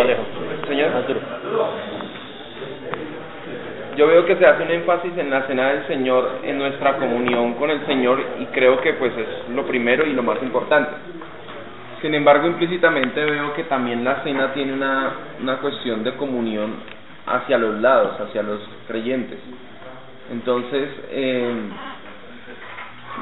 [0.00, 0.22] Alejo.
[0.68, 0.90] Señor.
[0.92, 1.20] Más duro.
[3.96, 7.54] Yo veo que se hace un énfasis en la cena del Señor, en nuestra comunión
[7.54, 10.92] con el Señor y creo que pues es lo primero y lo más importante.
[12.00, 16.74] Sin embargo, implícitamente veo que también la cena tiene una, una cuestión de comunión
[17.26, 19.38] hacia los lados, hacia los creyentes.
[20.32, 21.54] Entonces, eh,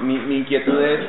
[0.02, 1.00] mi, mi inquietud es,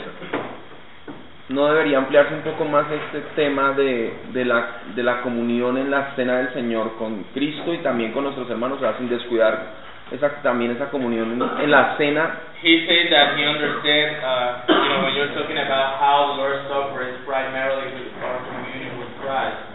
[1.51, 5.91] ¿no debería ampliarse un poco más este tema de, de, la, de la comunión en
[5.91, 9.81] la cena del Señor con Cristo y también con nuestros hermanos, sin descuidar
[10.11, 15.01] esa, también esa comunión en, la cena He said that he understands, uh, you know,
[15.01, 16.61] when you're talking about how the Lord's
[17.09, 17.89] is primarily
[18.21, 19.65] our communion with Christ,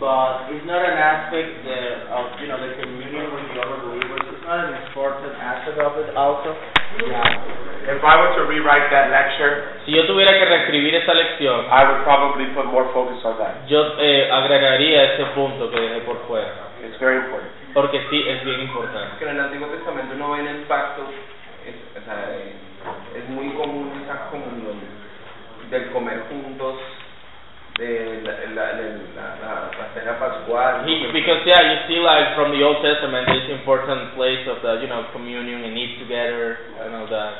[0.00, 1.68] but it's not an aspect
[2.08, 4.03] of, you know, the communion with the other.
[4.44, 6.52] It's not an important aspect of it also.
[7.00, 7.96] Yeah.
[7.96, 11.80] If I were to rewrite that lecture, Si yo tuviera que reescribir esa lección, I
[11.88, 13.64] would probably put more focus on that.
[13.66, 16.52] yo eh, agregaría ese punto que dejé por fuera,
[16.84, 17.50] It's very important.
[17.72, 19.16] porque sí es bien importante.
[19.18, 21.08] que en el Antiguo Testamento no ven el pacto,
[21.64, 22.52] es, o sea, eh,
[23.16, 24.76] es muy común esa comunión
[25.70, 26.76] del comer juntos,
[27.78, 29.40] de la, la, la, la- la cena pascual.
[29.40, 29.43] He,
[31.14, 34.90] because yeah, you see like from the Old Testament, this important place of the you
[34.90, 37.32] know communion and eat together and all that.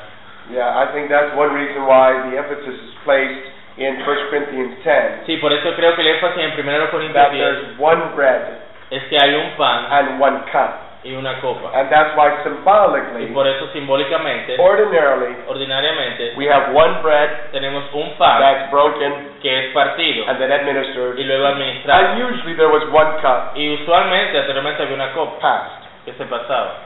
[0.51, 3.49] Yeah, I think that's one reason why the emphasis is placed
[3.81, 7.31] in 1 Corinthians 10 Sí, por eso creo que el énfasis en 1 Corintios that
[7.33, 8.61] there's one bread
[8.91, 10.94] es que hay un pan and one cup.
[11.05, 11.69] Y una copa.
[11.77, 17.85] And that's why Y symbolically, por eso simbólicamente, ordinarily, ordinariamente, we have one bread tenemos
[17.93, 21.17] un pan that's broken que es partido and then administered.
[21.19, 22.07] y luego administrado.
[22.13, 25.85] And usually there was one cup Y usualmente anteriormente había una copa passed.
[26.05, 26.81] que se pasaba.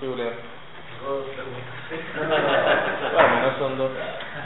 [0.00, 0.34] Sí, Julián.
[2.16, 3.90] Bueno, no son dos.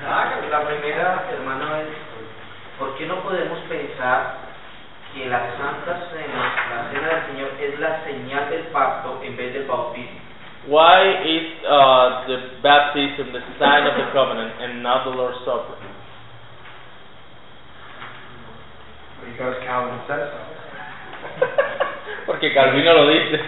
[0.09, 1.87] Ah, La primera, hermano, es
[2.79, 4.46] ¿por qué no podemos pensar
[5.17, 9.55] que la Santa Cena, la Cena del Señor, es la señal del pacto en vez
[9.55, 10.21] del bautismo?
[10.69, 15.77] Why is uh, the baptism the sign of the covenant and not the Lord's Supper?
[19.25, 20.39] Because Calvin says so.
[22.27, 23.41] Porque Calvino lo dice.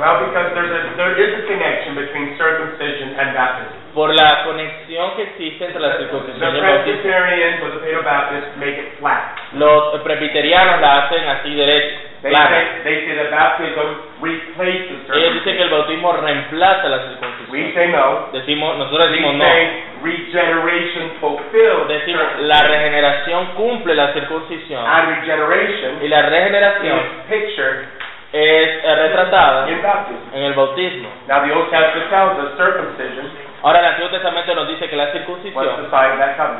[0.00, 3.79] Well, because there's a, there is a connection between circumcision and baptism.
[3.94, 8.60] Por la conexión que existe entre la The circuncisión y el bautismo.
[8.60, 9.58] The.
[9.58, 15.56] Los presbiterianos la hacen así derecha, They say, they say that baptism replaces Ellos dicen
[15.56, 15.70] que el circumcision.
[15.70, 17.74] bautismo reemplaza la We circuncisión.
[17.74, 18.28] say no.
[18.32, 19.44] Decimos, nosotros We decimos no.
[19.44, 22.48] say regeneration fulfills Decimos, circumcision.
[22.48, 27.84] la regeneración cumple la circuncisión And regeneration y la regeneración is pictured
[28.32, 30.34] es retratada in baptism.
[30.36, 31.08] en el bautismo.
[31.26, 33.30] Now the Old Testament tells us circumcision
[33.62, 35.88] Ahora el Antiguo Testamento nos dice que la circuncisión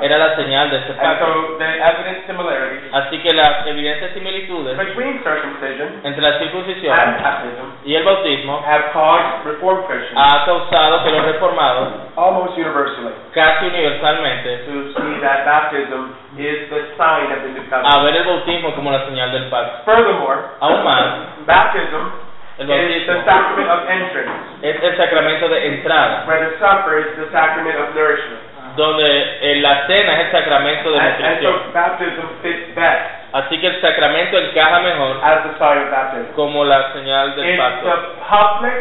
[0.02, 1.58] era la señal de And pacto.
[2.92, 4.78] Así que las evidentes similitudes
[6.04, 6.92] entre la circuncisión
[7.84, 15.44] y el bautismo ha causado que los reformados almost universally casi universalmente to see that
[15.44, 19.48] baptism is the sign of the new a ver el bautismo como la señal del
[19.48, 19.84] pacto.
[19.84, 21.04] Furthermore, Aún más,
[21.46, 22.29] baptism
[22.60, 24.32] el is the bautismo sacrament of entrance,
[24.62, 28.40] es el sacramento de entrada, where the supper is the sacrament of nourishment.
[28.76, 29.04] donde
[29.42, 31.52] eh, la cena es el sacramento de And, and nutrición.
[31.66, 36.32] so baptism fits best Así que el sacramento encaja mejor as the sign of baptism.
[36.34, 37.86] como la señal del It's pacto.
[37.90, 37.96] the
[38.28, 38.74] public,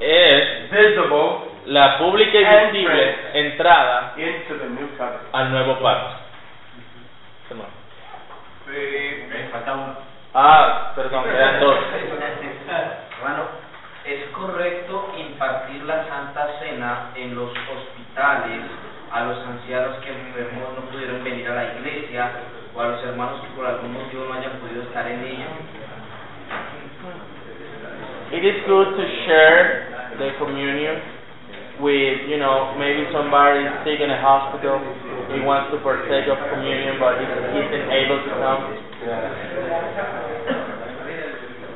[0.00, 5.22] Es visible la pública y visible entrada into the new covenant.
[5.32, 6.10] al nuevo pacto.
[7.50, 7.70] Hermano.
[8.68, 9.96] Me falta uno.
[10.34, 11.76] Ah, perdón, quedan dos.
[14.08, 18.64] ¿Es correcto impartir la Santa Cena en los hospitales
[19.12, 22.30] a los ancianos que enfermos no pudieron venir a la iglesia
[22.74, 25.46] o a los hermanos que por algún motivo no hayan podido estar en ella?
[28.32, 31.00] It is good to share the communion
[31.80, 34.80] with, you know, maybe somebody is sick in a hospital,
[35.32, 38.60] he wants to partake of communion, but he isn't able to come.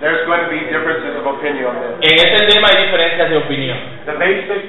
[0.03, 1.95] There's going to be differences of opinion on this.
[2.03, 3.79] En este tema hay diferencias de opinión.
[4.05, 4.67] The basic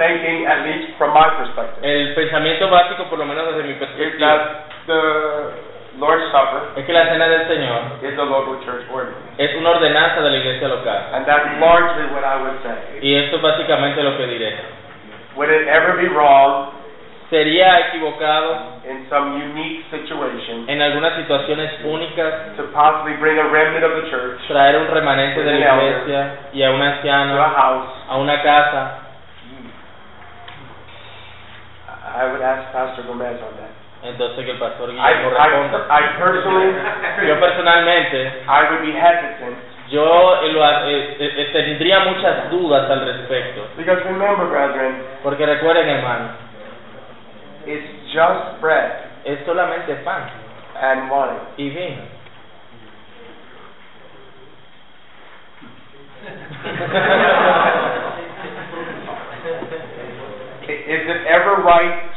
[0.00, 3.76] thinking, at least from my perspective, El pensamiento básico, por lo menos desde mi is
[3.76, 4.40] perspectiva, that
[4.86, 9.36] the Lord's Supper es que la cena del Señor is a local church ordinance.
[9.36, 11.02] es una ordenanza de la iglesia local.
[11.12, 13.04] And that's largely what I would say.
[13.04, 14.56] Y esto es básicamente lo que diré.
[15.36, 16.72] Would it ever be wrong
[17.30, 23.84] ¿Sería equivocado in some unique situation en algunas situaciones únicas to possibly bring a remnant
[23.84, 27.88] of the church traer un remanente de la iglesia y a un to a house
[28.08, 29.04] a una casa
[32.08, 33.70] I would ask Pastor Gomez on that.
[34.02, 35.86] Entonces que el pastor I, Guillermo I, responda.
[35.90, 36.72] I personally,
[37.28, 39.56] Yo personalmente, I would be hesitant
[39.90, 43.68] yo eh, lo eh, eh, eh, tendría muchas dudas al respecto.
[43.76, 46.28] because remember, brethren, Porque recuerden, hermano,
[47.66, 50.30] it's just bread es solamente pan
[50.80, 51.40] and wine.
[51.56, 52.02] y vino.
[60.68, 62.12] Is it ever right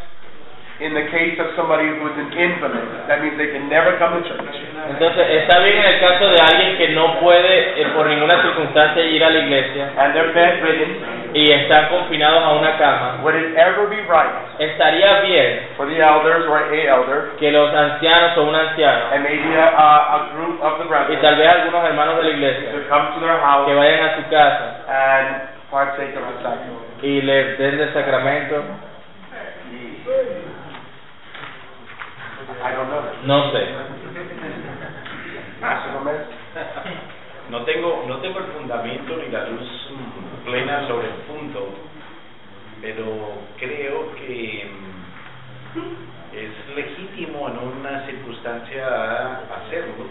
[0.84, 3.08] in the case of somebody who is an invalid?
[3.08, 4.58] That means they can never come to church.
[4.92, 9.04] Entonces, está bien en el caso de alguien que no puede eh, por ninguna circunstancia
[9.06, 13.20] ir a la iglesia and they're bedridden, y están confinados a una cama.
[13.24, 17.74] would it ever be right Estaría bien for the elders or a elder que los
[17.74, 21.36] ancianos o un anciano and maybe a, a, a group of the y brethren tal
[21.36, 24.24] vez algunos hermanos de la iglesia to come to their que house vayan a su
[24.30, 25.28] casa and
[25.72, 27.04] partake of the sacrament?
[27.04, 28.64] y les den el sacramento?
[32.64, 33.02] I don't know.
[33.24, 33.66] No sé.
[35.60, 36.22] Pastor Gomez?
[37.50, 39.81] No tengo, no tengo el fundamento ni la luz
[40.52, 41.70] plena sobre el punto,
[42.82, 43.06] pero
[43.58, 44.68] creo que
[45.76, 48.86] mm, es legítimo en una circunstancia
[49.58, 50.06] hacerlo,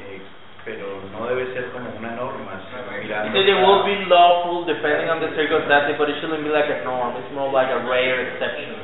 [0.00, 0.20] Eh,
[0.64, 2.52] pero no debe ser como una norma.
[2.70, 6.84] sino It will be lawful depending on the circumstances, but it shouldn't be like a
[6.84, 7.14] norm.
[7.16, 8.74] It's more like a rare exception.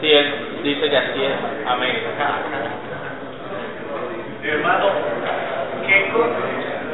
[0.00, 1.66] Sí, él dice que así es.
[1.66, 1.96] Amén.
[4.54, 4.86] Hermano,
[5.86, 6.30] ¿qué con-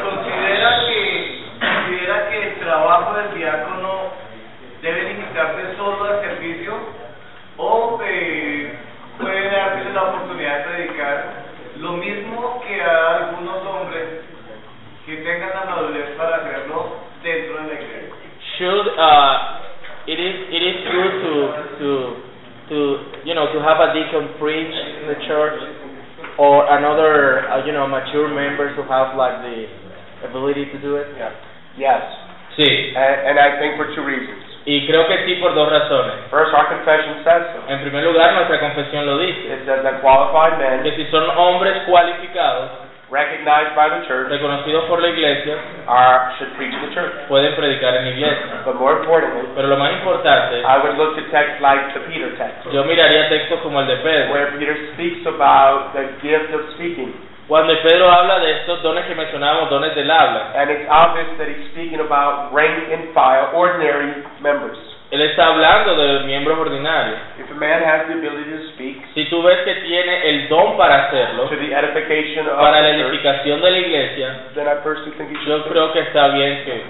[0.03, 3.91] considera que considera que el trabajo del diácono
[4.83, 6.73] debe limitarse solo al servicio
[7.59, 8.73] o eh,
[9.19, 11.25] puede darse la oportunidad de predicar
[11.81, 14.07] lo mismo que a algunos hombres
[15.05, 18.15] que tengan la madurez para hacerlo dentro de la iglesia?
[18.59, 19.37] Should uh,
[20.07, 21.35] it is it is good to
[21.79, 22.17] to
[22.71, 22.77] to
[23.25, 25.61] you know to have a deacon preach in the church
[26.41, 29.69] or another uh, you know mature members who have like the
[30.25, 31.13] ability to do it?
[31.13, 31.37] Yeah.
[31.77, 32.01] Yes.
[32.57, 32.97] Sí.
[32.97, 34.41] And, and I think for two reasons.
[34.65, 36.29] Y creo que sí por dos razones.
[36.31, 37.61] First, our confession says so.
[37.69, 41.29] En primer lugar, nuestra confesión lo dice, It says that qualified men, que si son
[41.37, 46.95] hombres cualificados, recognized by the church, reconocidos por la iglesia, are should preach in the
[46.95, 47.13] church.
[47.29, 48.63] pueden predicar en la iglesia.
[48.65, 52.31] But more importantly, Pero lo más importante, I would look to texts like the Peter
[52.39, 56.63] text, yo miraría textos como el de Pedro, where Peter speaks about the gift of
[56.79, 57.13] speaking.
[57.49, 60.53] cuando Pedro habla de estos dones que mencionábamos, dones del habla.
[60.55, 64.79] And it's obvious that he's speaking about rank and file, ordinary members.
[65.11, 67.19] Él está hablando de miembros ordinarios.
[67.39, 70.77] If a man has the ability to speak Si tú ves que tiene el don
[70.77, 75.11] para hacerlo, to the edification of para la edificación de la iglesia, then I personally
[75.19, 76.85] think he yo creo que está bien que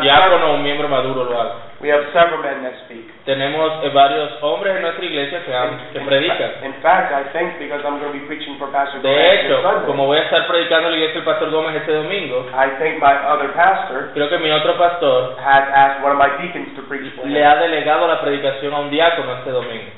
[0.00, 1.54] diácono o un miembro maduro lo haga.
[1.80, 3.04] We have several men that speak.
[3.26, 6.64] Tenemos eh, varios hombres en nuestra iglesia que, han- que predican.
[6.64, 9.60] In fact, I think because I'm going to be preaching for Pastor De this hecho,
[9.62, 12.70] Sunday, como voy a estar predicando en la iglesia del pastor Gómez este domingo, I
[12.80, 16.74] think my other pastor creo que mi otro pastor has asked one of my deacons
[16.76, 17.46] to preach for le him.
[17.46, 19.90] ha delegado la predicación a un diácono este domingo.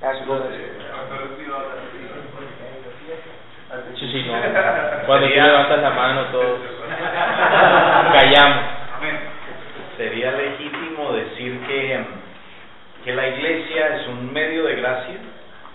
[0.00, 0.60] Pastor Gomez.
[3.98, 4.34] Sí, sí, no.
[5.06, 6.60] Cuando tú levantas la mano, todos
[8.12, 8.62] callamos.
[9.96, 12.04] Sería legítimo decir que,
[13.04, 15.16] que la iglesia es un medio de gracia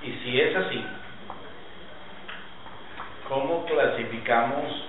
[0.01, 0.85] y si es así,
[3.29, 4.85] ¿cómo clasificamos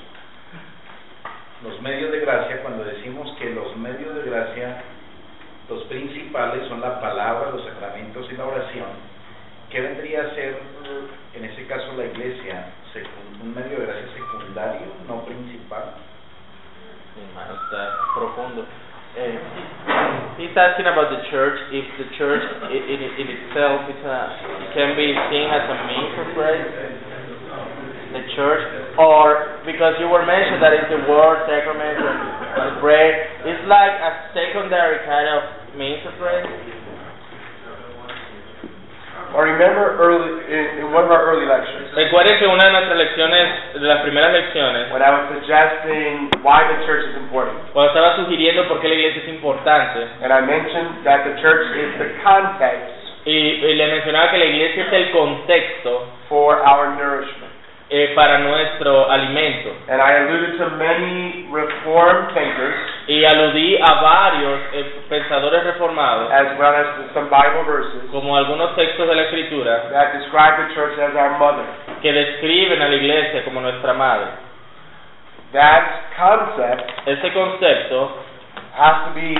[1.62, 4.82] los medios de gracia cuando decimos que los medios de gracia,
[5.68, 8.88] los principales son la palabra, los sacramentos y la oración?
[9.70, 10.58] ¿Qué vendría a ser
[11.34, 12.72] en ese caso la iglesia?
[13.40, 15.94] ¿Un medio de gracia secundario, no principal?
[17.16, 18.66] Hermano está profundo.
[20.38, 24.18] He's asking about the church, if the church i- in, in itself is a,
[24.72, 26.70] can be seen as a means of grace,
[28.14, 28.62] the church,
[28.98, 34.10] or because you were mentioned that it's the word, sacrament, and prayer, it's like a
[34.34, 35.40] secondary kind of
[35.78, 36.46] means of grace.
[39.34, 42.96] Or remember early in, in one of our early lectures Recuerden que una de nuestras
[42.96, 47.92] lecciones, de las primeras lecciones, when I was suggesting why the church is important, cuando
[47.92, 51.98] estaba sugiriendo por qué la iglesia es importante, and I mentioned that the church is
[51.98, 52.88] the context
[53.26, 57.60] y, y le mencionaba que la iglesia es el contexto for our nourishment.
[57.90, 59.74] eh, para nuestro alimento.
[59.88, 62.74] And I alluded to many reformed thinkers
[63.08, 68.76] Y aludí a varios eh, pensadores reformados, as well as some Bible verses como algunos
[68.76, 71.66] textos de la escritura, that describe the church as our mother.
[72.00, 74.30] Que describen a la iglesia como nuestra madre.
[75.52, 78.22] That concept Ese concepto
[78.76, 79.34] has to be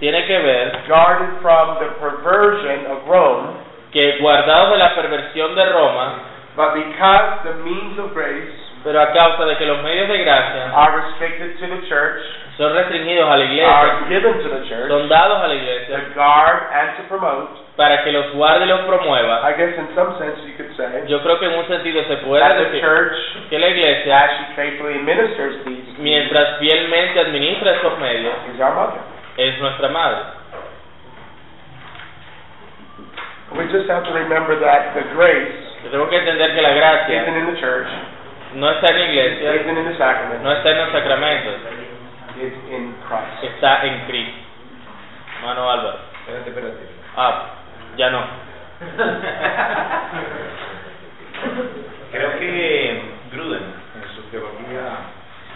[0.00, 3.56] tiene que ver guarded from the perversion of Rome,
[3.92, 6.22] que guardados de la perversión de Roma,
[6.56, 10.70] but because the means of grace pero a causa de que los medios de gracia
[10.76, 12.20] are restricted to the church,
[12.58, 15.96] son restringidos a la iglesia, are given to the church, son dados a la iglesia
[15.96, 19.88] to guard and to promote, para que los guarde y los promueva, I guess in
[19.96, 22.64] some sense you could say yo creo que en un sentido se puede that the
[22.76, 23.16] decir church,
[23.48, 28.74] que la iglesia, as she faithfully administers these, mientras fielmente administra esos medios, is our
[28.76, 29.00] mother.
[29.38, 30.44] es nuestra madre.
[33.56, 37.28] We just have to remember that the grace Tenemos que entender que la isn't gracia
[37.28, 37.88] in the church,
[38.54, 41.54] no está en la iglesia, isn't in the sacrament, no está en los sacramentos,
[42.36, 43.44] it's in Christ.
[43.44, 44.38] está en Cristo.
[45.42, 45.98] Mano Álvaro.
[46.20, 46.88] Espérate, espérate.
[47.16, 47.50] Ah,
[47.96, 48.24] ya no.
[52.12, 54.82] Creo que Gruden, en su teología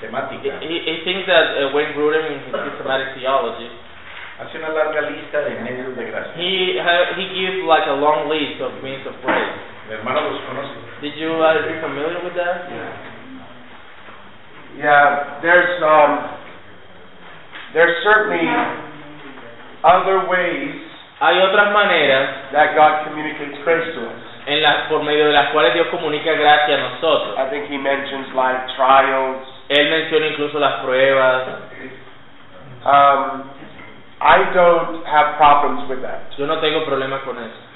[0.00, 3.70] temática, He, he thinks that uh, Wayne Grudem in his systematic theology,
[4.38, 6.32] hace una larga lista de medios de gracia.
[6.36, 9.54] he ha, he gives like a long list of means of grace.
[9.88, 10.67] Mi hermano los conoce.
[11.00, 12.68] Did you uh, are you familiar with that?
[14.78, 16.12] Yeah, there's um,
[17.74, 18.46] there's certainly
[19.84, 20.88] other ways
[21.18, 24.22] Hay otras maneras that God communicates grace to us.
[24.46, 27.36] en las por medio de las cuales Dios comunica gracia a nosotros.
[27.36, 29.42] I think He mentions like trials.
[29.68, 31.42] Él menciona incluso las pruebas.
[32.86, 33.50] Um,
[34.22, 37.67] I don't have problems with that, Yo no tengo problema con eso.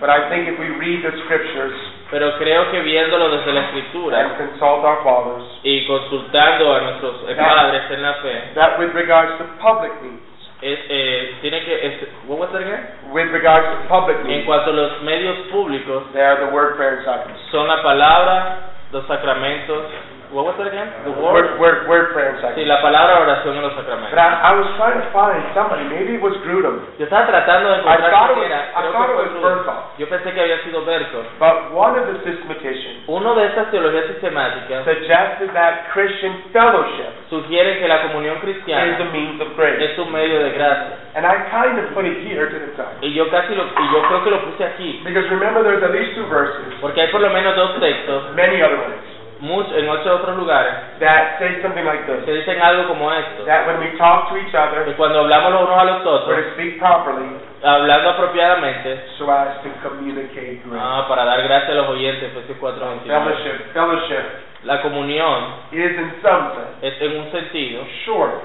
[0.00, 1.76] But I think if we read the scriptures
[2.10, 7.22] Pero creo que viéndolo desde la escritura and consult our fathers, y consultando a nuestros
[7.28, 10.18] eh, padres en la fe, that with regards to public needs,
[10.60, 12.82] es, eh, tiene que es, what was that again?
[13.12, 16.74] with regards to public En needs, cuanto a los medios públicos, they are the word,
[16.76, 17.42] prayer, and sacraments.
[17.52, 18.56] son la palabra,
[18.90, 19.84] los sacramentos,
[20.32, 20.86] what was that again?
[21.04, 21.58] The Word, word.
[21.58, 24.18] word, word, prayer, and Sí, la palabra, oración y los But.
[24.18, 27.76] I, I was trying to find somebody, maybe it was Grudem, Yo estaba tratando de
[27.76, 29.58] I encontrar thought it quién was- era, I creo thought que it fue was Grudem.
[29.64, 29.82] Berthold.
[29.98, 31.18] Yo pensé que había sido Berto.
[31.38, 37.78] but one of the systematicians Uno de estas teologías sistemáticas suggested that Christian fellowship sugiere
[37.78, 39.82] que la comunión is cristiana the means of grace.
[39.84, 40.96] es un medio de gracia.
[41.14, 43.02] And I kind of put it here to the top.
[43.02, 45.90] Y yo casi lo, y yo creo que lo puse aquí, Because remember, there's at
[45.90, 48.94] least two verses, porque hay por lo menos dos textos, many other ones,
[49.40, 52.44] muchos, en muchos otros lugares, that say something like que this.
[52.44, 53.44] dicen algo como esto.
[53.44, 56.10] That when we talk to each Que other, cuando hablamos los unos a los we're
[56.14, 57.28] otros, to speak properly
[57.62, 60.80] hablando apropiadamente, so as to communicate grace.
[60.80, 63.24] ah, para dar gracias a los oyentes, Efesios 4, 29.
[63.24, 64.24] Fellowship, fellowship
[64.64, 68.42] La comunión is in some sense es en un sentido short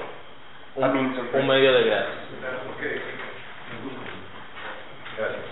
[0.80, 1.46] a un, means of un grace.
[1.46, 2.14] medio de gracia.
[5.18, 5.44] Gracias.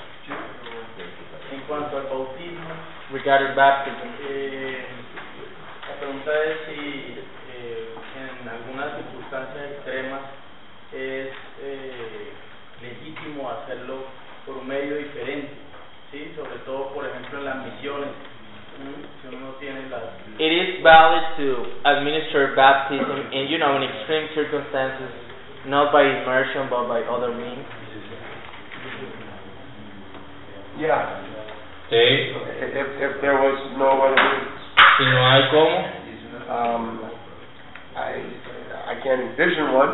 [1.53, 2.69] En cuanto al bautismo,
[3.13, 4.84] Regarding baptism, eh,
[6.05, 7.17] pregunta es si
[7.57, 7.89] eh,
[8.21, 10.21] en algunas circunstancias extremas
[10.93, 11.29] es
[11.63, 12.33] eh,
[12.83, 14.05] legítimo hacerlo
[14.45, 15.49] por un medio diferente,
[16.13, 16.33] ¿sí?
[16.37, 18.11] Sobre todo, por ejemplo, en las misiones,
[19.23, 20.03] si uno no tiene las...
[20.39, 25.09] it is valid to administer baptism in, you know, in extreme circumstances,
[25.65, 27.65] not by immersion but by other means.
[30.79, 31.23] Yeah.
[31.89, 31.97] Sí.
[31.97, 34.54] If, if there was no other means.
[34.99, 36.05] Si no hay cómo,
[36.45, 37.01] Um,
[37.97, 38.21] I,
[38.87, 39.91] I can't envision one,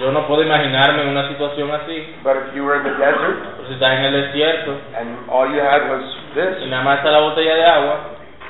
[0.00, 2.14] yo no puedo imaginarme una situación así.
[2.22, 5.48] but if you were in the desert Pero si estás en el desierto and all
[5.48, 8.00] you had was y this, nada más está la botella de agua,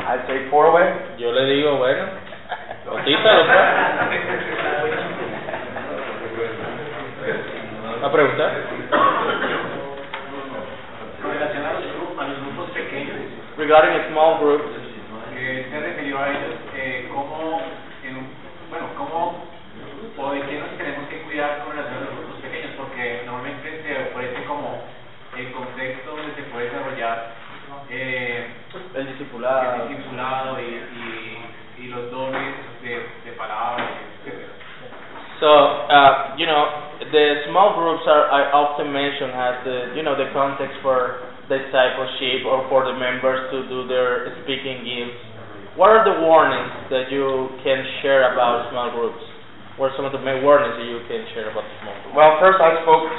[0.08, 0.84] I'd say pour away.
[1.16, 2.02] yo le digo, bueno,
[2.90, 3.58] botízalo pues.
[8.02, 8.50] ¿A preguntar?
[11.22, 13.16] Con relación a los, grupos, a los grupos pequeños,
[13.56, 14.62] Regarding a small group,
[39.64, 44.84] the, you know, the context for discipleship or for the members to do their speaking
[44.84, 45.20] gifts.
[45.74, 49.24] What are the warnings that you can share about small groups?
[49.74, 52.14] What are some of the main warnings that you can share about small groups?
[52.14, 53.10] Well, first I spoke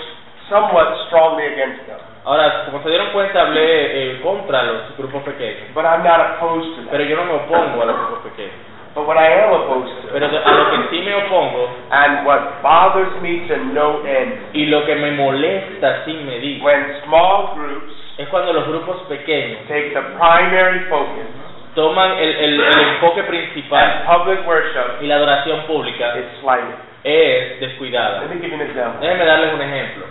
[0.47, 5.69] somewhat strongly against them, Ahora, como se dieron cuenta, hablé eh, contra los grupos pequeños,
[5.75, 8.57] but I'm not opposed to pero yo no me opongo a los grupos pequeños.
[8.95, 12.63] But what I am opposed to, Pero a lo que sí me opongo and what
[12.63, 17.91] bothers me to no end, y lo que me molesta sin medir when small groups
[18.17, 21.27] es cuando los grupos pequeños take the primary focus
[21.75, 26.79] toman el, el, el enfoque principal and public worship y la adoración pública is slighted.
[27.03, 28.21] es descuidada.
[28.21, 29.01] Let me give you an example.
[29.01, 30.05] Déjenme darles un ejemplo.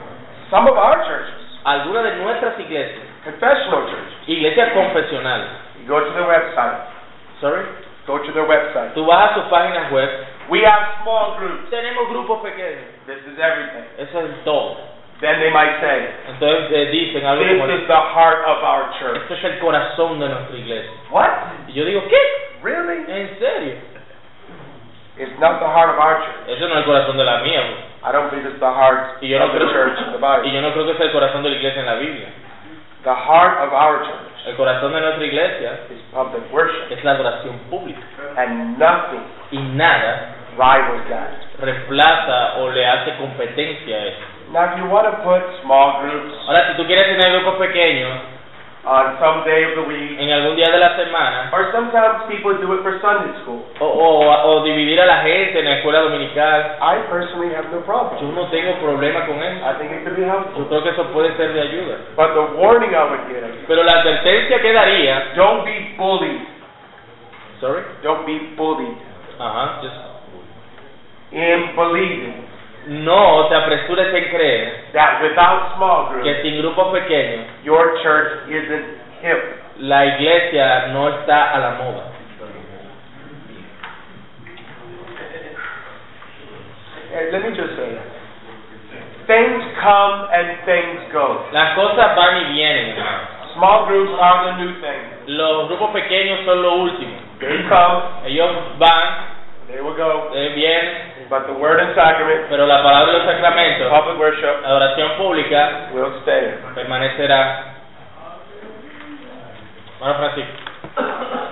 [0.51, 5.49] Some of our churches, Algunas de nuestras iglesias, confessional churches, iglesias confesionales,
[5.81, 6.93] you go to their website,
[7.41, 7.65] sorry,
[8.07, 8.93] go to their website.
[8.95, 10.09] tú vas a sus páginas web,
[10.49, 11.71] We have small groups.
[11.71, 13.85] tenemos grupos pequeños, This is everything.
[13.99, 14.77] eso es todo.
[15.21, 18.91] Then they might say, Entonces eh, dicen algo como, this is the heart of our
[18.99, 19.17] church.
[19.23, 20.91] esto es el corazón de nuestra iglesia.
[21.11, 21.31] What?
[21.69, 22.19] Y yo digo, ¿qué?
[22.63, 23.05] Really?
[23.09, 23.75] ¿En serio?
[25.17, 26.59] It's not the heart of our church.
[26.59, 27.61] Eso no es el corazón de la mía.
[27.63, 27.95] bro.
[28.05, 30.19] I don't believe it's the heart Y yo no of the creo, church in the
[30.19, 30.53] y Bible.
[30.53, 32.29] yo no creo que sea el corazón de la iglesia en la Biblia.
[33.05, 37.13] The heart of our church El corazón de nuestra iglesia is public worship, es la
[37.13, 38.01] adoración pública.
[38.37, 41.31] and nothing Y nada rivals that.
[41.61, 44.19] reemplaza o le hace competencia a eso.
[44.53, 48.11] Now, if you want to put small groups Ahora, si tú quieres tener grupos pequeños
[48.87, 52.53] on some day of the week, en algún día de la semana, or sometimes people
[52.61, 56.01] do it for Sunday school, o, o, o dividir a la gente en la escuela
[56.01, 58.35] dominical, I personally have no yo problem.
[58.35, 59.65] no tengo problema con eso.
[59.65, 60.63] I think it could be helpful.
[60.63, 61.97] Yo creo que eso puede ser de ayuda.
[62.17, 66.43] But the warning I would give, Pero la advertencia que daría, don't be bullied.
[67.61, 68.97] sorry, Don't be bullied
[69.39, 70.13] ajá, just-
[71.33, 72.35] in believing
[72.87, 78.49] no te apresures en creer that without small que groups, sin grupos pequeños your church
[78.49, 78.85] isn't
[79.23, 79.41] hip.
[79.79, 82.11] la iglesia no está a la moda.
[87.15, 87.95] Hey, let me just say,
[89.31, 91.47] things come and things go.
[91.55, 93.29] Las cosas van y vienen, hermano.
[93.55, 95.01] Small groups are the new thing.
[95.39, 97.15] Los grupos pequeños son lo último.
[97.39, 99.07] They come, Ellos van,
[99.71, 100.31] they will go.
[100.35, 104.61] eh, vienen, But the word and sacrament, pero la palabra de los sacramentos, public worship,
[104.63, 106.55] la adoración pública, will stay.
[106.75, 107.75] permanecerá.
[109.99, 110.53] Bueno, Francisco.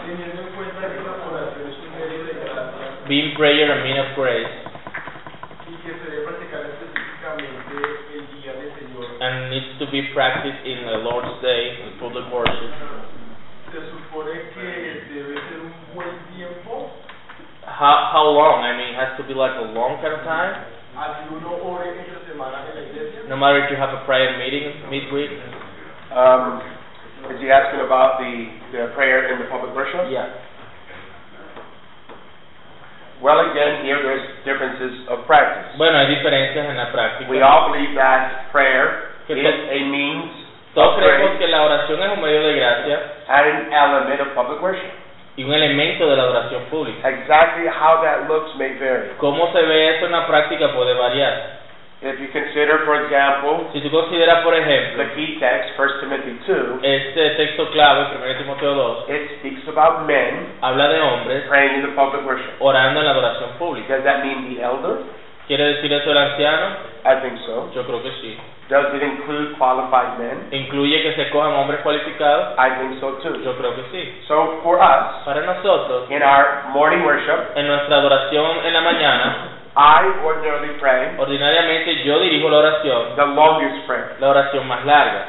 [0.04, 3.98] Teniendo en cuenta que la oración es un medio de gracia Being prayer and mean
[3.98, 4.52] of grace,
[5.66, 7.74] y que se debe practicar específicamente
[8.14, 12.30] el día del Señor, and needs to be practiced in the Lord's Day, in public
[12.30, 12.70] worship.
[13.72, 16.12] se supone que debe ser un buen
[17.82, 18.62] How, how long?
[18.62, 20.54] I mean, it has to be like a long kind of time?
[20.94, 23.26] a que uno ore entre semana en la iglesia.
[23.26, 25.34] No matter if you have a prayer meeting midweek?
[26.14, 26.62] Um,
[27.26, 30.06] is he asking about the, the prayer in the public worship?
[30.14, 30.30] Yeah.
[33.18, 35.74] Well, again, here there's differences of practice.
[35.74, 37.26] Bueno, hay diferencias en la práctica.
[37.26, 40.30] We all believe that prayer is a means
[40.74, 44.62] Todos creemos que la oración es un medio de gracia and an element of public
[44.62, 45.01] worship.
[45.36, 47.08] Y un elemento de la adoración pública.
[47.08, 49.10] Exactly how that looks may vary.
[49.18, 51.62] ¿Cómo se ve eso en la práctica puede variar?
[52.02, 56.36] If you consider, for example, Si tú consideras, por ejemplo, the key text, 1 Timothy
[56.48, 61.76] 2, este texto clave, 1 Timoteo 2, it speaks about men habla de hombres praying
[61.76, 62.50] in the public worship.
[62.58, 63.94] orando en la adoración pública.
[63.94, 64.98] Does that mean the elder?
[65.46, 66.76] ¿Quiere decir eso el anciano?
[67.04, 67.70] I think so.
[67.72, 68.36] Yo creo que sí.
[68.72, 70.48] Does it include qualified men?
[70.50, 72.56] ¿Incluye que se cojan hombres cualificados?
[72.56, 73.36] I think so too.
[73.44, 74.24] Yo creo que sí.
[74.26, 79.36] So for us, Para nosotros, in our morning worship, en nuestra adoración en la mañana,
[79.76, 84.16] I ordinarily pray ordinariamente yo dirijo la oración, the longest prayer.
[84.20, 85.24] la oración más larga.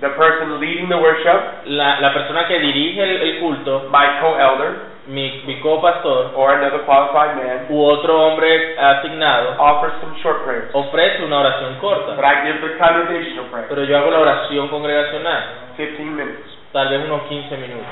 [0.00, 4.94] The person leading the worship, La, la persona que dirige el, el culto, my co-elder,
[5.08, 10.70] mi, mi copastor or another qualified man, u otro hombre asignado, offers some short prayers.
[10.74, 12.14] ofrece una oración corta.
[12.16, 15.42] But I give the congregational prayer, Pero yo hago la oración congregacional,
[15.76, 16.46] 15 minutes.
[16.72, 17.86] tal vez unos 15 minutos.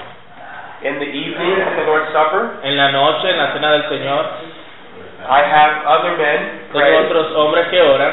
[0.82, 4.26] In the evening, at the Lord's Supper, En la noche, en la cena del Señor,
[5.24, 8.12] I have other men tengo otros hombres que oran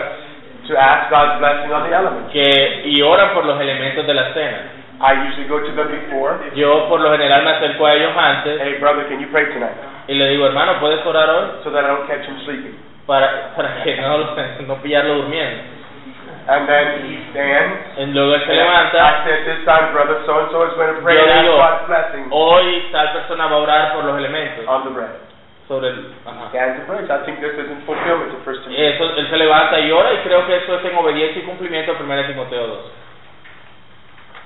[0.68, 2.32] to ask God's blessing on the elements.
[2.32, 4.60] que, y oran por los elementos de la cena.
[5.02, 6.38] I usually go to them before.
[6.54, 9.76] Yo por lo general me acerco a ellos antes Hey, brother, can you pray tonight?
[10.08, 11.46] y le digo, hermano, ¿puedes orar hoy?
[11.64, 12.78] So that I don't catch him sleeping.
[13.08, 14.18] Para, para que no,
[14.68, 15.64] no pillarlo durmiendo.
[16.48, 17.98] And then he stands.
[17.98, 20.96] Y luego él se I levanta, said, this time, brother so and so is going
[20.96, 24.04] to pray Yo and ask digo, God's blessing hoy tal persona va a orar por
[24.06, 24.66] los elementos.
[24.68, 25.14] on the bread.
[25.68, 26.50] Sobre el, ajá.
[26.50, 27.10] Stands and prays.
[27.10, 28.84] I think this is in fulfillment of First Timothy.
[28.86, 31.94] Eso, él se levanta y ora y creo que eso es en obediencia y cumplimiento
[31.94, 32.80] a 1 Timoteo 2.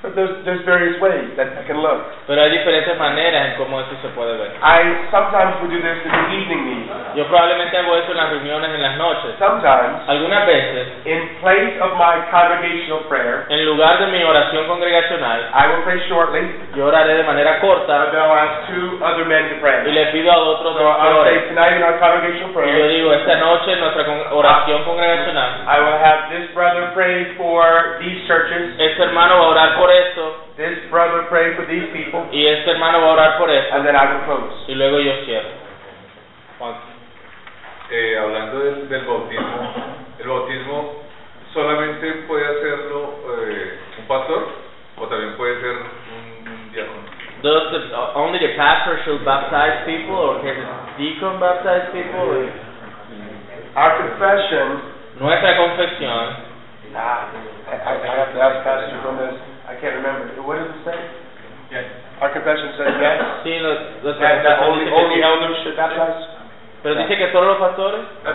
[0.06, 2.06] But there's, there's various ways that I can look.
[2.30, 4.54] Pero hay diferentes maneras en cómo eso se puede ver.
[4.62, 6.90] I sometimes would do this in the evening meeting.
[7.18, 9.34] Yo probablemente hago eso en las reuniones en las noches.
[9.40, 15.50] Sometimes, Algunas veces, in place of my congregational prayer, en lugar de mi oración congregacional,
[15.54, 19.50] I will pray shortly, yo oraré de manera corta then I'll ask two other men
[19.50, 19.82] to pray.
[19.88, 21.48] y le pido a otros So dos que oren.
[21.50, 25.98] tonight in our congregational Y yo digo, esta noche en nuestra oración congregacional, I will
[25.98, 30.90] have this brother pray for these churches, este hermano va a orar por esto, this
[30.92, 33.96] brother pray for these people, y este hermano va a orar por eso, and then
[33.96, 34.66] I will close.
[34.68, 35.50] y luego yo cierro.
[36.60, 36.76] Juan.
[37.92, 39.74] Eh, hablando del, del bautismo,
[40.20, 41.04] el bautismo
[41.54, 44.48] solamente puede hacerlo eh, un pastor
[44.98, 47.06] o también puede ser un, un diácono.
[47.44, 52.22] Does the, uh, only the pastor should baptize people, or can the deacon baptize people?
[52.22, 52.50] Or-
[53.76, 56.36] Our confession, Nuestra confesión,
[56.96, 57.28] ah,
[57.68, 59.36] I, I I have to ask Pastor this,
[59.76, 60.32] I can't remember.
[60.48, 61.00] What does it say?
[62.22, 66.24] Our confession says yes, sí, lo- that, nuestra that confesión only, only elders should baptize?
[66.82, 68.00] pero dice que todos los pastores.
[68.24, 68.32] La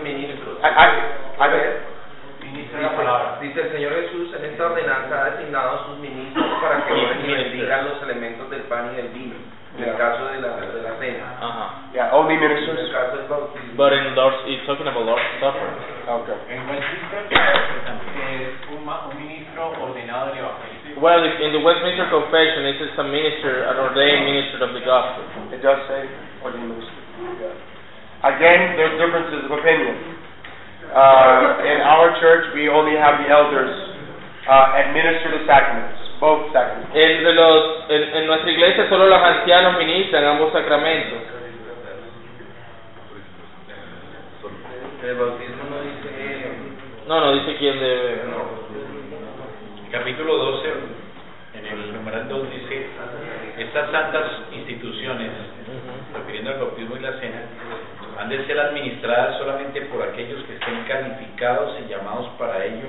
[0.00, 0.56] ministros.
[0.64, 0.88] I, I,
[1.36, 1.74] I bet.
[2.40, 3.38] Ministro de la palabra.
[3.42, 7.20] Dice el Señor Jesús en esta ordenanza ha designado a sus ministros para que oren
[7.20, 9.34] y bendigan los elementos del pan y del vino,
[9.76, 11.66] en el caso de la, de la cena, Ajá.
[11.92, 12.88] Yeah, only en el ministers.
[12.90, 13.74] caso del bautismo.
[13.76, 15.68] But in Lord's, it's talking about Lord's Supper.
[16.08, 16.56] Okay.
[16.56, 20.67] En Westminster es un, ma- un ministro ordenado del evangelio.
[20.98, 24.82] Well, if- in the Westminster Confession, it says a minister, an ordained minister of the
[24.82, 25.22] gospel.
[25.54, 26.02] It does say
[26.42, 27.06] only ministers.
[27.38, 28.28] Yeah.
[28.34, 29.94] Again, there's differences of opinion.
[30.90, 33.70] Uh, in our church, we only have the elders
[34.48, 36.90] uh, administer the sacraments, both sacraments.
[36.96, 41.22] Entre los, en, en nuestra iglesia solo los ancianos ministran ambos sacramentos.
[45.04, 46.10] El bautismo no dice
[47.06, 48.24] No, no dice quién debe.
[48.26, 48.57] No.
[49.90, 50.68] Capítulo 12,
[51.54, 52.86] en el numeral 2 dice,
[53.58, 55.30] estas santas instituciones,
[56.14, 57.40] refiriendo al bautismo y la cena,
[58.20, 62.88] han de ser administradas solamente por aquellos que estén calificados y llamados para ello,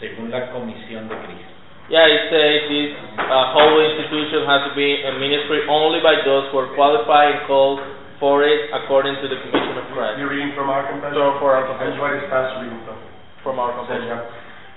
[0.00, 1.52] según la comisión de Cristo.
[1.90, 6.48] Yeah, it says this uh, whole institution has to be a ministry only by those
[6.48, 7.76] who are qualified and called
[8.18, 10.16] for it according to the commission of Christ.
[10.16, 11.12] You're reading from our confession?
[11.12, 12.00] So for our And confession.
[12.00, 12.96] what is Pastor reading from?
[13.44, 14.16] From our Says, confession.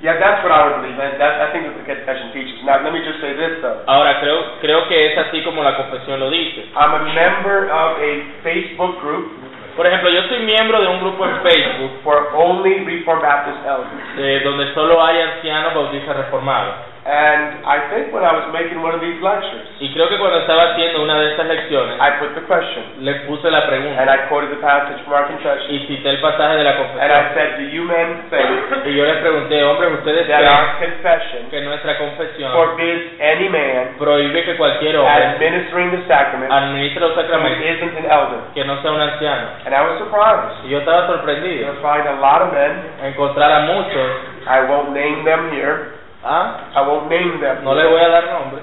[0.01, 0.17] Yeah.
[0.19, 2.61] That's what I would believe, and that, I think that the confession teaches.
[2.65, 3.81] Now, let me just say this, though.
[3.87, 6.69] Ahora, creo, creo que es así como la confesión lo dice.
[6.75, 8.11] I'm a member of a
[8.43, 9.31] Facebook group
[9.77, 14.17] Por ejemplo, yo soy miembro de un grupo en Facebook for only Reformed Baptist elders.
[14.17, 16.73] eh, donde solo hay ancianos bautistas reformados.
[17.07, 20.39] And I think when I was making one of these lectures, Y creo que cuando
[20.43, 24.03] estaba haciendo una de estas lecciones, I put the question, le puse la and pregunta
[24.03, 26.83] I quoted the passage from our confession, y cité el pasaje de la and I
[26.83, 27.33] confesión.
[27.33, 31.49] said, do you men think Y yo les pregunté, hombres, ¿ustedes that creen our confession
[31.49, 37.15] que nuestra confesión forbids any man prohíbe que cualquier hombre administering the sacrament administre los
[37.15, 38.39] who sacramentos isn't an elder?
[38.53, 39.47] que no sea un anciano?
[39.63, 40.65] And I was surprised.
[40.65, 44.11] Y yo estaba sorprendido You'll find a lot of men, a encontrar a muchos,
[44.45, 45.96] I won't name them here,
[46.27, 46.71] ¿ah?
[46.75, 48.61] I won't name them, no les voy a dar nombre,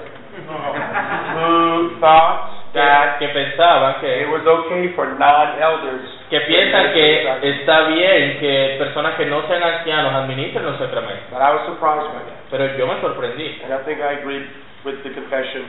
[1.33, 7.49] who thought que, that que pensaban it que, was okay for non-elders que piensan que
[7.49, 11.29] está bien que personas que no sean ancianos administren los sacramentos.
[11.31, 12.49] But I was surprised by that.
[12.51, 14.49] Pero yo me sorprendí And I think I agreed
[14.83, 15.65] with the confession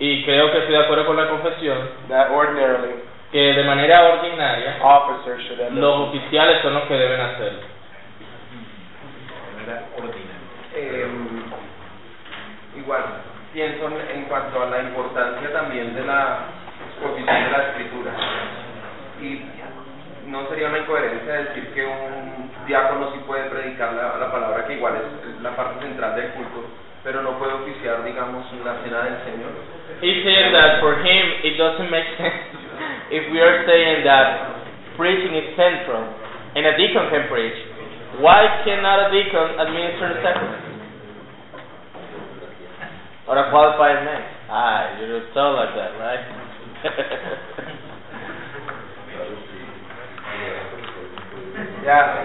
[0.00, 2.94] y creo que estoy de acuerdo con la confesión that ordinarily
[3.32, 5.72] que de manera ordinaria officers should have.
[5.72, 7.60] los oficiales son los que deben hacerlo.
[9.58, 10.37] De manera ordinaria.
[10.80, 11.06] Eh,
[12.78, 13.02] igual,
[13.52, 16.38] pienso en, cuanto a la importancia también de la
[16.86, 18.12] exposición de la escritura.
[19.20, 19.42] Y
[20.30, 24.74] no sería una incoherencia decir que un diácono sí puede predicar la, la palabra, que
[24.74, 26.64] igual es la parte central del culto,
[27.02, 29.50] pero no puede oficiar, digamos, la cena del Señor.
[30.00, 32.54] He's saying that for him it doesn't make sense
[33.10, 34.62] if we are saying that
[34.96, 36.06] preaching is central
[36.54, 37.58] and a deacon can preach.
[38.20, 40.67] Why cannot a deacon administer the sacrament?
[43.28, 44.24] Or a qualified man?
[44.48, 46.24] Ah, you're told like that, right?
[51.84, 52.22] Yeah.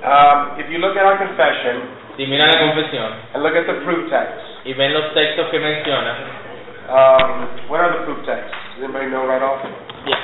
[0.00, 3.80] Um, if you look at our confession si miran la confesión and look at the
[3.84, 6.14] proof text, y ven los textos que menciona,
[6.88, 8.54] um, what are the proof texts?
[8.76, 9.60] Does anybody know right off?
[10.06, 10.16] yeah.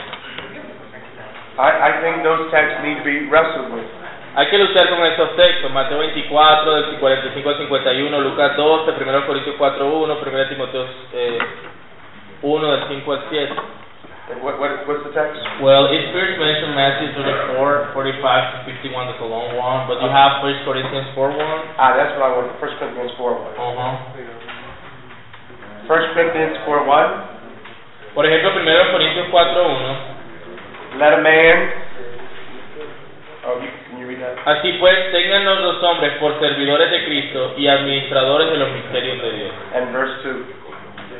[1.58, 3.88] I, I think those texts need to be wrestled with.
[4.36, 9.26] Hay que luchar con estos textos, Mateo 24, del 45 al 51, Lucas 12, 1
[9.26, 11.38] Corintios 4, 1, 1 Timoteo eh,
[12.42, 13.56] 1, del 5 al 7.
[14.28, 15.40] And What, what, what's the text?
[15.62, 20.08] Well, it first mentioned Matthew 24, 45 to 51, that's a long one, but you
[20.12, 21.80] have 1 Corinthians 4, 1.
[21.80, 22.52] Ah, that's what I want.
[22.60, 23.56] First Corinthians four one.
[23.56, 23.96] Uh-huh.
[25.88, 27.24] First Corinthians four one.
[28.12, 30.98] Por ejemplo, 1 Corintios 4, 1.
[31.00, 31.86] Let a man.
[33.46, 34.35] Oh, you, can you read that?
[34.46, 39.30] Así pues, téngannos los hombres por servidores de Cristo y administradores de los misterios de
[39.32, 39.50] Dios.
[39.74, 40.28] And verse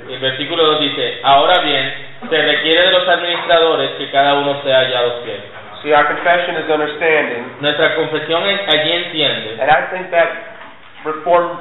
[0.08, 1.92] el versículo 2 dice, ahora bien,
[2.30, 5.40] se requiere de los administradores que cada uno sea hallado fiel.
[5.82, 10.28] See, our confession is understanding, Nuestra confesión es- allí entiende and I think that
[11.04, 11.58] Reformed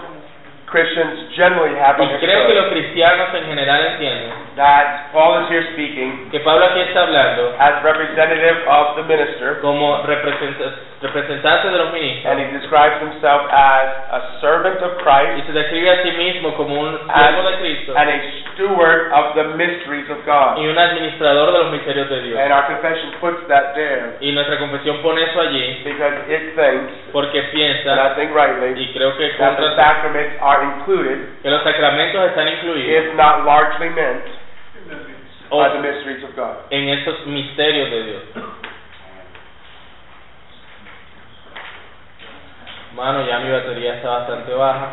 [0.67, 5.63] Christians generally have Y creo que los cristianos en general entienden that Paul is here
[5.73, 10.73] speaking que Pablo aquí está hablando as representative of the minister, como representa-
[11.05, 15.53] representante de los and ministros he describes himself as a servant of y Christ se
[15.53, 18.17] describe a sí mismo como un siervo de Cristo and a
[18.53, 20.57] steward of the mysteries of God.
[20.57, 22.39] y un administrador de los misterios de Dios.
[22.39, 26.93] And our confession puts that there Y nuestra confesión pone eso allí because it thinks,
[27.11, 31.49] porque and piensa, I think rightly, y creo que that the sacraments are included, que
[31.49, 34.23] los sacramentos están incluidos if not largely meant,
[35.49, 36.57] by the mysteries of God.
[36.71, 38.21] en esos misterios de Dios.
[42.95, 44.91] Mano, ya mi batería está bastante baja.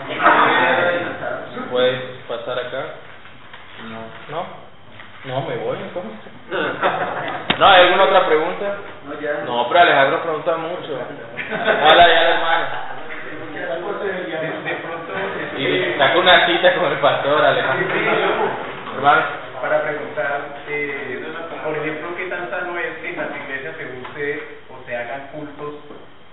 [1.71, 2.85] ¿Puedes pasar acá?
[3.89, 4.37] No.
[4.37, 4.47] ¿No?
[5.25, 6.33] No, me voy entonces.
[7.59, 8.77] ¿No hay alguna otra pregunta?
[9.07, 9.45] No, ya.
[9.47, 10.99] No, pero Alejandro pregunta mucho.
[11.93, 12.67] Hola, ya hermano.
[14.65, 15.13] De pronto,
[15.59, 17.87] Y saca una cita con el pastor, Alejandro.
[18.97, 19.23] Hermano.
[19.61, 21.25] para preguntar, eh,
[21.65, 25.29] por ejemplo, ¿qué tan sano es que en las iglesias se use o se hagan
[25.29, 25.75] cultos?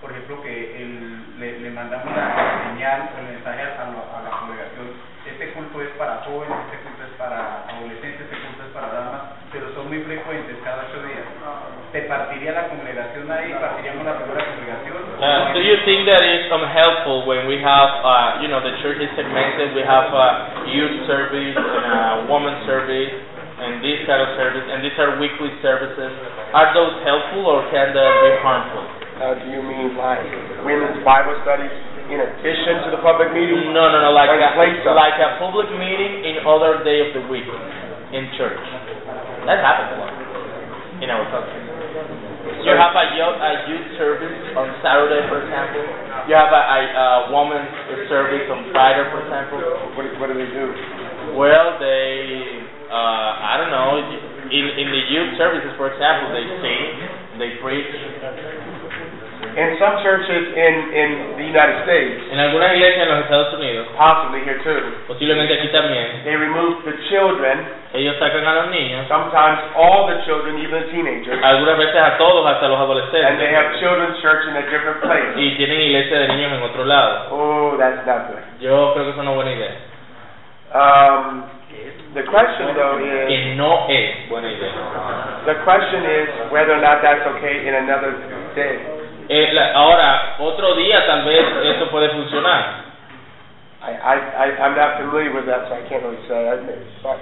[0.02, 4.20] Por ejemplo, que el, le, le mandamos la señal o el mensaje a la, a
[4.28, 4.92] la congregación,
[5.24, 9.22] este culto es para jóvenes, este culto es para adolescentes, este culto es para damas,
[9.52, 11.24] pero son muy frecuentes cada ocho días.
[11.92, 13.56] ¿Se partiría la congregación ahí?
[13.56, 14.96] ¿Partiríamos la primera congregación?
[15.20, 18.76] Uh, do you think that is um, helpful when we have, uh, you know, the
[18.84, 23.16] church is segmented, we have uh, youth service and uh, woman service
[23.60, 26.12] and this kind of service, and these are weekly services.
[26.56, 28.79] Are those helpful or can they be harmful?
[29.20, 30.24] Uh, do you mean like
[30.64, 31.72] women's Bible studies
[32.08, 33.76] in addition to the public meeting?
[33.76, 34.40] No, no, no, like a,
[34.96, 37.44] like a public meeting in other day of the week
[38.16, 38.64] in church.
[39.44, 40.14] That happens a lot
[41.04, 41.68] in our country.
[42.64, 45.84] You have a youth, a youth service on Saturday, for example.
[46.32, 47.72] You have a, a, a woman's
[48.08, 49.60] service on Friday, for example.
[50.00, 50.66] What, do- what do they do?
[51.36, 54.00] Well, they, uh, I don't know,
[54.48, 56.84] in, in the youth services, for example, they sing,
[57.40, 57.92] they preach.
[59.58, 63.88] In some churches in, in the United States, En algunas iglesias en los Estados Unidos,
[63.98, 69.08] possibly here too, posiblemente aquí también, they remove the children, ellos sacan a los niños,
[69.08, 73.50] sometimes all the children, even the teenagers, algunas veces a todos, hasta los and they
[73.50, 75.34] have adolescentes, children's church in a different place.
[75.36, 77.28] y tienen iglesia de niños en otro lado.
[77.32, 78.44] Oh, that's not good.
[78.60, 79.74] Yo creo que es una buena idea.
[80.74, 81.44] Um,
[82.14, 84.72] the question though is, Que no es buena idea.
[85.46, 88.14] the question is whether or not that's okay in another
[88.54, 88.99] day.
[89.30, 92.90] Eh, la- ahora, otro día tal vez eso puede funcionar.
[93.82, 96.50] I, I, I, I'm not familiar with that, so I can't really say.
[96.50, 96.58] I,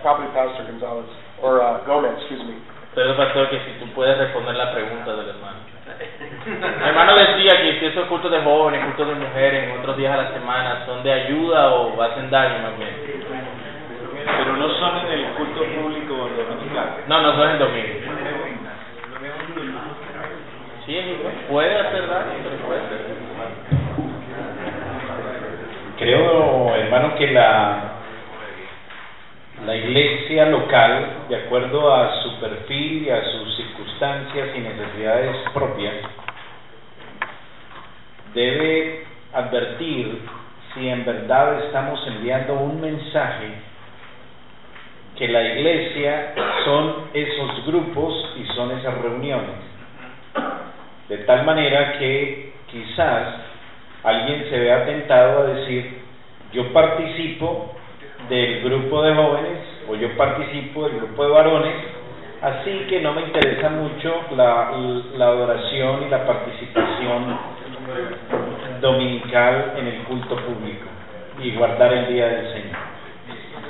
[0.02, 1.06] probably Pastor Gonzalez,
[1.42, 2.56] or uh, Gomez, excuse me.
[2.96, 5.60] Pero pastor, que si tú puedes responder la pregunta del hermano.
[6.82, 10.14] Mi hermano decía que si esos cultos de jóvenes, cultos de mujeres, en otros días
[10.14, 12.96] a la semana, son de ayuda o hacen daño más bien.
[14.26, 17.04] Pero no son en el culto público dominical.
[17.08, 17.88] No, no son en domingo.
[20.88, 20.96] Sí,
[21.50, 23.02] puede hacer daño, puede hacer.
[26.00, 27.92] Creo, hermano, que la,
[29.66, 35.96] la iglesia local, de acuerdo a su perfil y a sus circunstancias y necesidades propias,
[38.34, 40.22] debe advertir
[40.74, 43.50] si en verdad estamos enviando un mensaje
[45.18, 49.77] que la iglesia son esos grupos y son esas reuniones.
[51.10, 53.36] De tal manera que quizás
[54.04, 56.00] alguien se vea tentado a decir,
[56.52, 57.76] yo participo
[58.30, 61.76] del grupo de jóvenes o yo participo del grupo de varones,
[62.42, 64.72] así que no me interesa mucho la,
[65.16, 67.38] la adoración y la participación
[68.82, 70.88] dominical en el culto público
[71.42, 72.78] y guardar el día del Señor.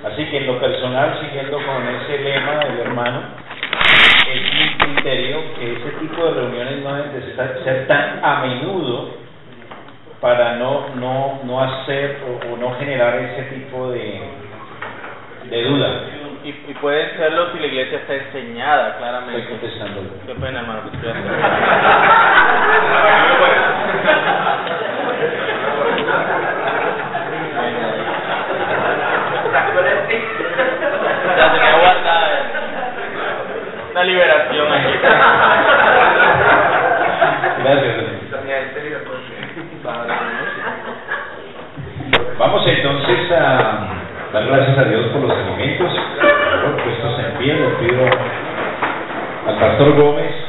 [0.05, 3.21] Así que en lo personal, siguiendo con ese lema del hermano,
[4.37, 7.21] es mi criterio que ese tipo de reuniones no deben de
[7.63, 9.09] ser tan a menudo
[10.21, 14.21] para no, no, no hacer o, o no generar ese tipo de,
[15.49, 15.87] de duda.
[16.43, 19.49] Y, y pueden serlo si la iglesia está enseñada, Estoy claramente.
[19.49, 20.09] contestándolo.
[20.25, 21.11] Qué pena, hermano, que estoy
[31.37, 32.27] La tenía guardada.
[33.91, 34.93] Una liberación aquí.
[37.63, 38.07] Gracias.
[42.37, 43.87] Vamos entonces a
[44.31, 45.91] dar gracias a Dios por los alimentos.
[46.63, 48.05] Por puestos en pie, le pido
[49.47, 50.46] al pastor Gómez